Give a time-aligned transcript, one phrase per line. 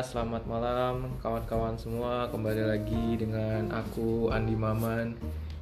[0.00, 2.24] Selamat malam kawan-kawan semua.
[2.32, 5.12] Kembali lagi dengan aku Andi Maman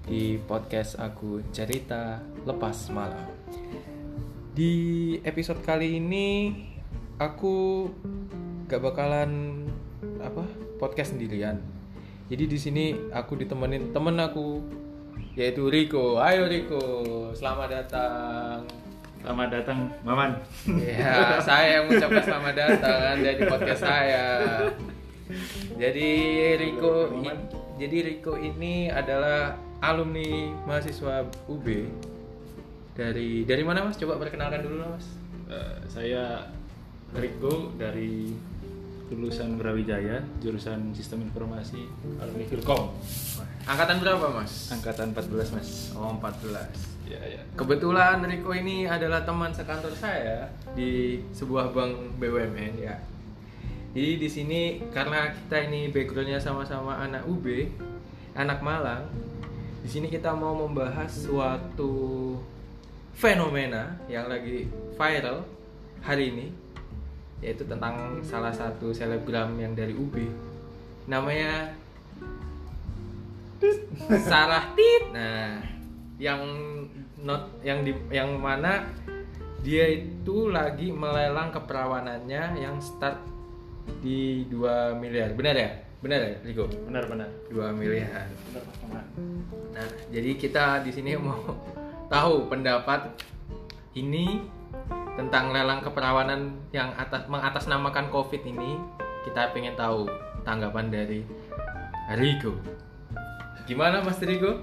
[0.07, 3.27] di podcast aku Cerita Lepas Malam.
[4.55, 6.55] Di episode kali ini
[7.19, 7.91] aku
[8.71, 9.67] gak bakalan
[10.23, 10.47] apa
[10.79, 11.59] podcast sendirian.
[12.31, 14.63] Jadi di sini aku ditemenin temen aku
[15.35, 16.23] yaitu Riko.
[16.23, 16.83] Ayo Riko,
[17.35, 18.88] selamat datang.
[19.19, 20.31] Selamat datang, Maman.
[20.79, 24.25] Ya, saya yang mengucapkan selamat datang Anda di podcast saya.
[25.77, 26.09] Jadi
[26.57, 27.43] Riko, i-
[27.77, 31.67] jadi Riko ini adalah alumni mahasiswa UB
[32.95, 33.95] dari dari mana Mas?
[33.95, 35.07] Coba perkenalkan dulu lah, Mas.
[35.49, 36.25] Eh, saya
[37.13, 38.33] Riko dari
[39.09, 41.81] lulusan Brawijaya, jurusan Sistem Informasi
[42.19, 42.93] alumni Filkom.
[43.65, 44.69] Angkatan berapa, Mas?
[44.71, 45.69] Angkatan 14, Mas.
[45.93, 46.98] Oh, 14.
[47.09, 47.41] Ya, ya.
[47.57, 50.45] Kebetulan Riko ini adalah teman sekantor saya
[50.77, 53.01] di sebuah bank BUMN ya.
[53.97, 54.61] Jadi di sini
[54.93, 57.73] karena kita ini backgroundnya sama-sama anak UB,
[58.37, 59.09] anak Malang.
[59.81, 62.37] Di sini kita mau membahas suatu
[63.17, 64.69] fenomena yang lagi
[65.01, 65.49] viral
[66.05, 66.47] hari ini,
[67.41, 70.29] yaitu tentang salah satu selebgram yang dari UB.
[71.09, 71.73] Namanya
[74.29, 75.11] Sarah Tit.
[75.11, 75.59] Nah,
[76.19, 76.39] yang
[77.23, 78.87] not yang di yang mana
[79.63, 83.19] dia itu lagi melelang keperawanannya yang start
[83.99, 85.35] di 2 miliar.
[85.35, 85.71] Benar ya?
[85.99, 86.71] Benar ya, Riko?
[86.87, 87.29] Benar, benar.
[87.51, 88.31] 2 miliar.
[88.55, 89.05] Benar.
[89.75, 91.43] Nah, jadi kita di sini mau
[92.07, 93.11] tahu pendapat
[93.99, 94.47] ini
[95.19, 98.79] tentang lelang keperawanan yang atas mengatasnamakan Covid ini.
[99.27, 100.07] Kita pengen tahu
[100.47, 101.27] tanggapan dari
[102.15, 102.55] Rigo.
[103.67, 104.63] Gimana Mas Rigo?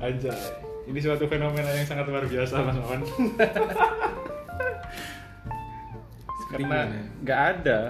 [0.00, 0.67] Anjay.
[0.88, 3.00] Ini suatu fenomena yang sangat luar biasa, Mas Maman.
[6.48, 6.96] Karena Gimana?
[7.20, 7.80] nggak ada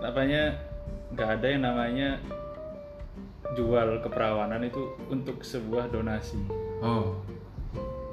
[0.00, 0.56] namanya
[1.12, 2.08] nggak ada yang namanya
[3.52, 4.80] jual keperawanan itu
[5.12, 6.40] untuk sebuah donasi.
[6.80, 7.20] Oh,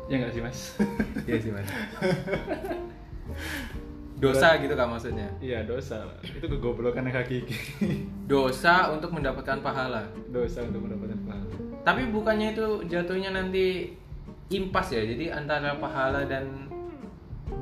[0.08, 0.60] Ya nggak sih, Mas?
[1.24, 1.68] iya sih Mas.
[4.20, 5.32] Dosa gitu kan maksudnya?
[5.40, 6.04] Iya dosa.
[6.20, 7.56] Itu kegoblokan yang hakiki.
[8.28, 10.04] Dosa untuk mendapatkan pahala.
[10.28, 11.47] dosa untuk mendapatkan pahala.
[11.88, 13.96] Tapi bukannya itu jatuhnya nanti
[14.52, 15.08] impas ya.
[15.08, 16.68] Jadi antara pahala dan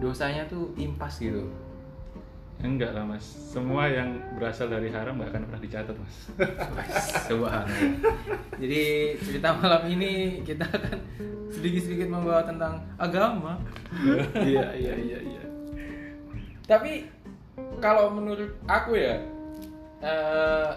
[0.02, 1.46] dosanya tuh impas gitu.
[2.66, 3.22] Enggak lah mas.
[3.22, 6.16] Semua yang berasal dari haram nggak akan pernah dicatat mas.
[7.30, 7.70] Subhanallah.
[8.58, 8.82] Jadi
[9.22, 10.98] cerita malam ini kita akan
[11.54, 13.62] sedikit-sedikit membawa tentang agama.
[14.42, 15.44] Iya iya iya iya.
[16.66, 17.06] Tapi
[17.78, 19.22] kalau menurut aku ya
[20.02, 20.72] eh,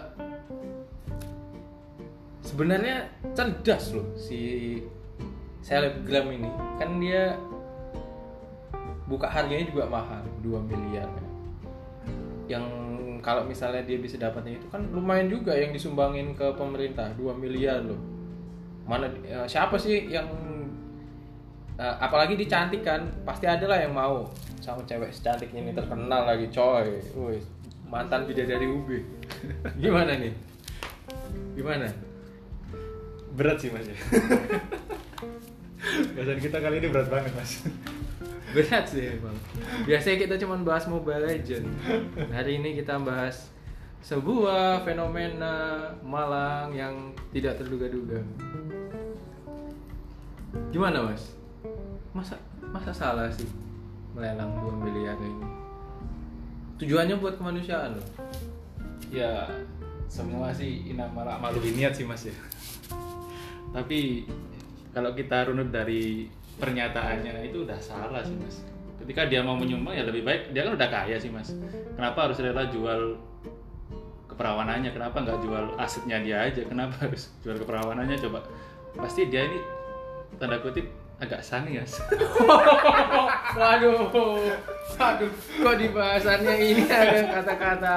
[2.43, 4.39] sebenarnya cerdas loh si
[5.63, 6.49] selebgram ini.
[6.79, 7.35] Kan dia
[9.09, 11.09] buka harganya juga mahal, 2 miliar.
[12.45, 12.65] Yang
[13.19, 17.83] kalau misalnya dia bisa dapatnya itu kan lumayan juga yang disumbangin ke pemerintah, 2 miliar
[17.83, 17.99] loh.
[18.85, 20.29] Mana eh, siapa sih yang
[21.77, 24.29] eh, apalagi dicantik kan, pasti ada lah yang mau
[24.63, 27.01] sama cewek secantik ini terkenal lagi coy.
[27.17, 27.37] Woi,
[27.89, 28.89] mantan bidadari UB.
[29.83, 30.33] Gimana nih?
[31.57, 32.08] Gimana?
[33.39, 33.95] Berat sih mas ya.
[36.19, 37.63] Bahasan kita kali ini berat banget mas.
[38.51, 39.31] Berat sih emang.
[39.87, 41.71] Biasanya kita cuma bahas Mobile Legend.
[42.35, 43.47] Hari ini kita bahas
[44.03, 48.19] sebuah fenomena Malang yang tidak terduga-duga.
[50.75, 51.31] Gimana mas?
[52.11, 52.35] Masa
[52.75, 53.47] masa salah sih
[54.19, 55.47] melelang 2 miliar ini?
[56.75, 58.07] Tujuannya buat kemanusiaan loh.
[59.07, 59.47] Ya
[60.11, 62.35] semua sih inama malu niat sih mas ya.
[63.69, 64.25] Tapi
[64.93, 66.25] kalau kita runut dari
[66.59, 68.65] pernyataannya itu udah salah sih mas.
[68.99, 71.53] Ketika dia mau menyumbang ya lebih baik dia kan udah kaya sih mas.
[71.95, 73.15] Kenapa harus rela jual
[74.27, 74.91] keperawanannya?
[74.91, 76.61] Kenapa nggak jual asetnya dia aja?
[76.65, 78.17] Kenapa harus jual keperawanannya?
[78.19, 78.43] Coba
[78.97, 79.59] pasti dia ini
[80.41, 81.83] tanda kutip agak sangi ya.
[83.59, 84.07] waduh,
[84.95, 87.95] waduh, kok di bahasannya ini ada kata-kata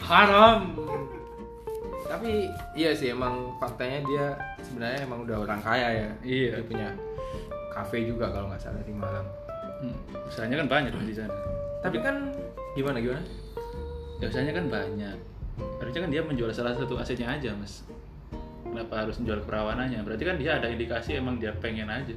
[0.00, 0.72] haram.
[2.04, 4.26] Tapi iya sih emang faktanya dia
[4.60, 6.08] sebenarnya emang udah orang kaya ya.
[6.20, 6.50] Iya.
[6.60, 6.88] Dia punya
[7.72, 9.26] kafe juga kalau nggak salah di Malang.
[9.82, 9.96] Hmm,
[10.28, 11.34] usahanya kan banyak di sana.
[11.82, 12.32] Tapi kan
[12.78, 13.22] gimana gimana?
[14.22, 15.18] Ya usahanya kan banyak.
[15.78, 17.86] Harusnya kan dia menjual salah satu asetnya aja, Mas.
[18.64, 20.02] Kenapa harus menjual keperawanannya?
[20.02, 22.14] Berarti kan dia ada indikasi emang dia pengen aja.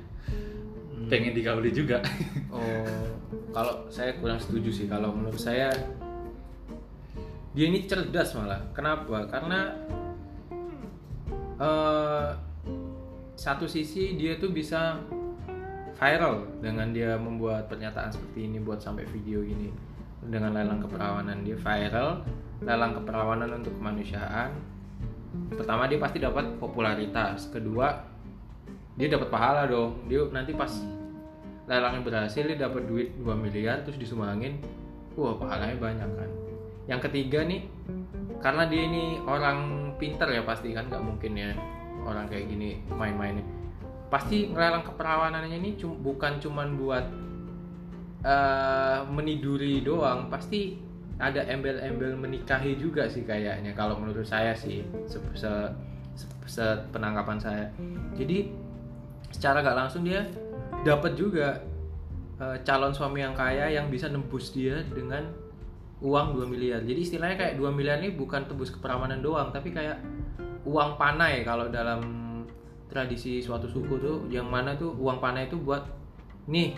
[1.06, 2.02] Pengen digauli juga.
[2.50, 3.14] Oh,
[3.54, 4.88] kalau saya kurang setuju sih.
[4.90, 5.70] Kalau menurut saya
[7.58, 8.62] dia ini cerdas malah.
[8.70, 9.26] Kenapa?
[9.26, 9.74] Karena
[11.58, 12.30] eh,
[13.34, 15.02] satu sisi dia tuh bisa
[15.98, 19.74] viral dengan dia membuat pernyataan seperti ini buat sampai video ini.
[20.18, 22.20] dengan lelang keperawanan dia viral
[22.60, 24.50] lelang keperawanan untuk kemanusiaan
[25.56, 27.96] pertama dia pasti dapat popularitas kedua
[28.98, 30.74] dia dapat pahala dong dia nanti pas
[31.70, 34.60] lelangnya berhasil dia dapat duit 2 miliar terus disumbangin
[35.16, 36.32] wah pahalanya banyak kan
[36.88, 37.68] yang ketiga nih
[38.40, 41.52] karena dia ini orang pinter ya pasti kan nggak mungkin ya
[42.08, 43.44] orang kayak gini main-mainnya.
[44.08, 47.06] Pasti ngelelang keperawanannya ini cum- bukan cuman buat
[48.24, 50.80] eh, meniduri doang pasti
[51.18, 55.74] ada embel-embel menikahi juga sih kayaknya kalau menurut saya sih se, se-
[56.14, 57.66] se- se- penangkapan saya.
[58.16, 58.54] Jadi
[59.34, 60.24] secara gak langsung dia
[60.86, 61.60] dapat juga
[62.40, 65.26] eh, calon suami yang kaya yang bisa nembus dia dengan
[66.02, 66.80] uang 2 miliar.
[66.86, 69.98] Jadi istilahnya kayak 2 miliar ini bukan tebus keperawanan doang tapi kayak
[70.68, 71.42] uang panai.
[71.42, 72.02] Kalau dalam
[72.88, 75.84] tradisi suatu suku tuh yang mana tuh uang panai itu buat
[76.48, 76.78] nih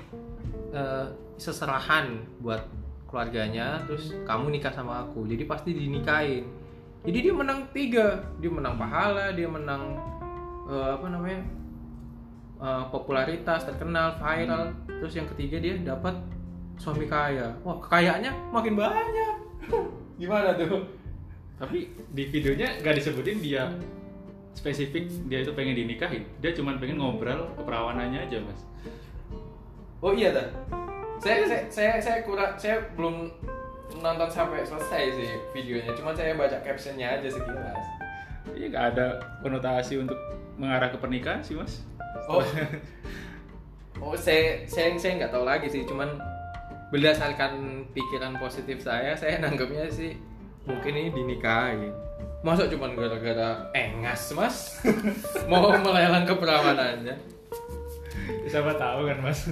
[0.72, 2.64] eh, seserahan buat
[3.10, 5.28] keluarganya terus kamu nikah sama aku.
[5.28, 6.48] Jadi pasti dinikahin.
[7.04, 8.24] Jadi dia menang tiga.
[8.40, 10.00] Dia menang pahala dia menang
[10.72, 11.44] eh, apa namanya
[12.64, 14.72] eh, popularitas terkenal viral.
[14.88, 16.39] Terus yang ketiga dia dapat
[16.80, 19.36] suami kaya wah kekayaannya makin banyak
[20.22, 20.98] gimana tuh
[21.60, 23.68] Tapi di videonya nggak disebutin dia
[24.56, 26.24] spesifik dia itu pengen dinikahin.
[26.44, 28.64] Dia cuma pengen ngobrol keperawanannya aja mas.
[30.04, 30.48] Oh iya dah.
[31.20, 33.28] Saya saya saya saya kurang saya belum
[34.00, 35.92] nonton sampai selesai sih videonya.
[35.96, 37.86] Cuma saya baca captionnya aja sekilas.
[38.56, 39.08] Iya nggak ada
[39.44, 40.20] konotasi untuk
[40.56, 41.84] mengarah ke pernikahan sih mas.
[42.28, 42.40] Oh.
[44.04, 45.84] oh saya saya saya nggak tahu lagi sih.
[45.84, 46.08] Cuman
[46.90, 50.18] berdasarkan pikiran positif saya, saya nanggapnya sih
[50.66, 51.90] mungkin ini dinikahi.
[52.40, 54.80] Masa cuman gara-gara engas mas
[55.52, 57.16] mau melelang keperawanannya?
[58.48, 59.40] Siapa tahu kan mas.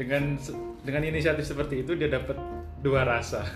[0.00, 0.34] dengan
[0.82, 2.34] dengan inisiatif seperti itu dia dapat
[2.82, 3.46] dua rasa.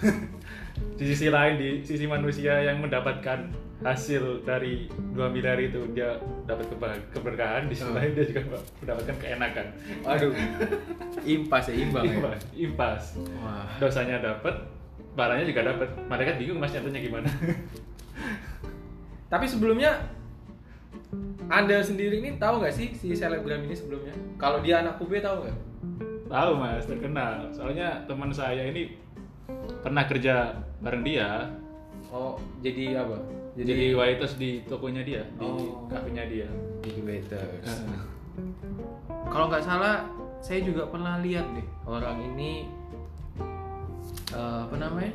[0.99, 6.17] di sisi lain di sisi manusia yang mendapatkan hasil dari dua miliar itu dia
[6.49, 6.65] dapat
[7.13, 7.97] keberkahan di sisi Hmm.
[8.01, 8.41] lain dia juga
[8.81, 9.67] mendapatkan keenakan.
[10.09, 10.33] Aduh,
[11.37, 12.17] impas ya imbang ya.
[12.17, 13.03] Impas, impas.
[13.45, 13.69] Wah.
[13.77, 14.55] Dosanya dapat,
[15.13, 15.89] barangnya juga dapat.
[16.09, 17.29] Mereka bingung mas nyatanya gimana.
[19.33, 20.01] Tapi sebelumnya
[21.47, 24.15] Anda sendiri ini tahu nggak sih si selebgram ini sebelumnya?
[24.41, 25.59] Kalau dia anak UB tahu nggak?
[26.27, 27.47] Tahu mas, terkenal.
[27.53, 28.97] Soalnya teman saya ini
[29.87, 30.51] pernah kerja
[30.83, 31.47] bareng dia.
[32.11, 33.23] Oh, jadi apa?
[33.55, 35.87] Jadi, waiters di tokonya dia, di Oh.
[35.87, 36.51] kafenya dia.
[36.83, 37.87] jadi waiters.
[39.31, 40.11] Kalau nggak salah,
[40.43, 42.67] saya juga pernah lihat deh orang ini
[44.35, 45.15] eh, apa namanya?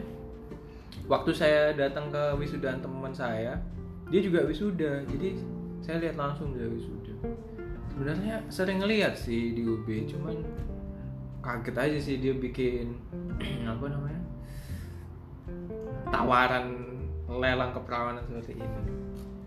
[1.12, 3.60] Waktu saya datang ke wisudaan teman saya,
[4.08, 5.04] dia juga wisuda.
[5.12, 5.36] Jadi
[5.84, 7.12] saya lihat langsung dia wisuda.
[7.92, 10.40] Sebenarnya sering ngeliat sih di UB, cuman
[11.44, 12.96] kaget aja sih dia bikin
[13.68, 14.21] apa namanya?
[16.12, 16.66] Tawaran
[17.32, 18.68] lelang keperawanan seperti ini.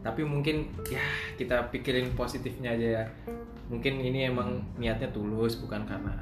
[0.05, 1.05] Tapi mungkin ya
[1.37, 3.05] kita pikirin positifnya aja ya.
[3.69, 6.13] Mungkin ini emang niatnya tulus bukan karena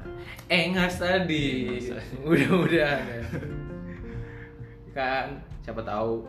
[0.47, 1.79] engas tadi.
[2.23, 3.23] Mudah-mudahan ya.
[4.95, 6.27] Kan siapa tahu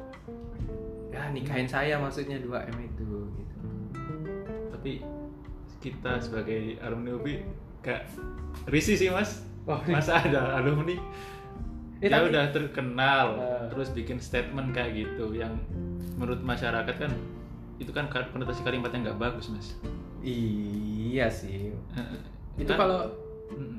[1.14, 3.58] ya nikahin saya maksudnya 2M itu gitu.
[4.74, 4.92] Tapi
[5.78, 7.26] kita sebagai alumni UB
[7.86, 8.06] gak
[8.66, 9.46] risih sih mas.
[9.64, 11.43] Oh, Masa ada alumni Eh,
[12.06, 13.64] dia tapi- udah terkenal Eh.
[13.68, 15.56] terus bikin statement kayak gitu yang
[16.14, 17.12] menurut masyarakat kan
[17.76, 19.74] itu kan konotasi kalimatnya nggak bagus mas.
[20.20, 21.74] Iya sih.
[22.54, 22.98] Itu Kan- kalau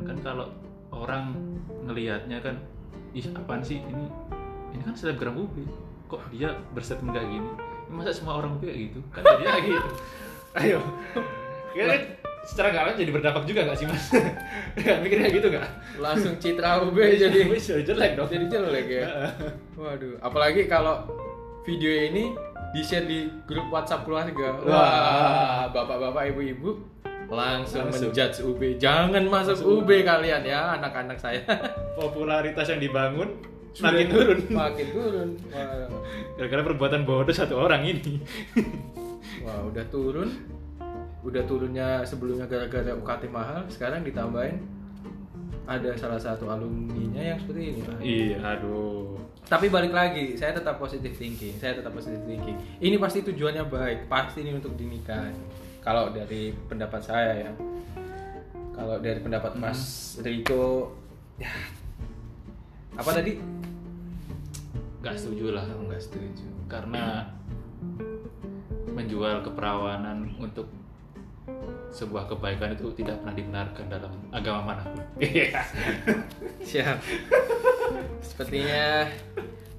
[0.01, 0.45] kan kalau
[0.89, 1.35] orang
[1.83, 2.55] ngelihatnya kan
[3.11, 4.05] ih apaan sih ini
[4.71, 5.63] ini kan selebgram UB
[6.05, 7.49] kok dia berstatement kayak gini
[7.85, 9.89] Ini masa semua orang UB kayak gitu kan kayak gitu
[10.59, 10.79] ayo
[11.71, 11.95] Kira
[12.45, 14.05] secara nggak langsung jadi berdampak juga nggak sih mas
[14.77, 19.07] nggak mikirnya gitu nggak langsung citra UB jadi jadi jelek dong jadi jelek ya.
[19.75, 21.09] Waduh, apalagi kalau
[21.65, 22.37] video ini
[22.71, 24.61] di-share di grup WhatsApp keluarga.
[24.61, 24.69] Wah.
[24.69, 26.75] Wah, bapak-bapak, ibu-ibu
[27.25, 28.13] langsung, Langsung.
[28.13, 28.61] menjudge UB.
[28.77, 31.41] Jangan masuk Masuk UB kalian ya, anak-anak saya.
[31.97, 33.33] popularitas yang dibangun
[33.75, 35.29] Sudah makin turun Makin turun.
[36.37, 38.21] Gara-gara perbuatan bodoh satu orang ini
[39.41, 40.29] Wah, udah turun.
[41.25, 44.61] Udah turunnya sebelumnya gara-gara UKT mahal, sekarang ditambahin
[45.65, 47.81] ada salah satu alumninya yang seperti ini.
[47.97, 49.17] Iya aduh
[49.49, 51.57] Tapi balik lagi, saya tetap positive thinking.
[51.57, 52.57] Saya tetap positive thinking.
[52.81, 55.33] Ini pasti tujuannya baik, pasti ini untuk dinikahi.
[55.81, 57.51] Kalau dari pendapat saya ya.
[58.73, 60.97] Kalau dari pendapat Mas Riko,
[61.41, 61.53] ya
[62.95, 63.37] apa tadi?
[65.05, 66.49] nggak setuju lah nggak setuju.
[66.65, 67.29] karena
[68.89, 70.65] menjual keperawanan untuk
[71.95, 74.99] sebuah kebaikan itu tidak pernah dibenarkan dalam agama mana pun.
[76.69, 76.97] Siap.
[78.19, 79.07] Sepertinya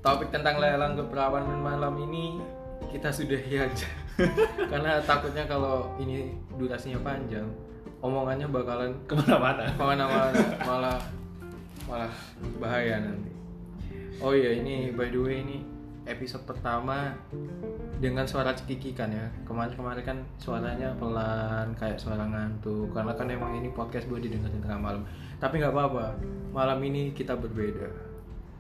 [0.00, 2.40] topik tentang lelang keperawanan malam ini
[2.88, 3.88] kita sudahi aja.
[4.72, 7.44] Karena takutnya kalau ini durasinya panjang,
[8.00, 9.68] omongannya bakalan Ke mana-mana.
[9.76, 10.98] ke mana-mana malah
[11.84, 12.12] malah
[12.56, 13.28] bahaya nanti.
[14.24, 15.60] Oh iya ini by the way ini
[16.06, 17.12] episode pertama
[17.98, 23.68] dengan suara cekikikan ya kemarin-kemarin kan suaranya pelan kayak suara ngantuk karena kan emang ini
[23.74, 25.02] podcast buat didengerin tengah malam
[25.42, 26.14] tapi nggak apa-apa
[26.54, 28.06] malam ini kita berbeda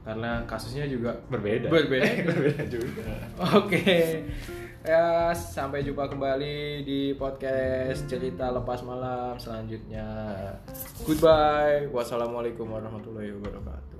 [0.06, 1.66] karena kasusnya juga Berbeda.
[1.66, 2.06] Berbeda.
[2.30, 3.02] Berbeda juga.
[3.58, 4.22] Oke.
[4.86, 10.06] Ya, sampai jumpa kembali di podcast cerita lepas malam selanjutnya.
[11.02, 11.90] Goodbye.
[11.90, 13.98] Wassalamualaikum warahmatullahi wabarakatuh.